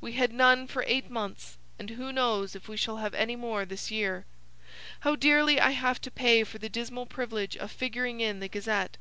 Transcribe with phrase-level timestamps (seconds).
[0.00, 3.64] We had none for eight months, and who knows if we shall have any more
[3.64, 4.24] this year.
[5.00, 8.96] How dearly I have to pay for the dismal privilege of figuring in the Gazette.